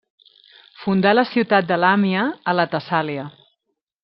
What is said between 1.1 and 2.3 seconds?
la ciutat de Làmia,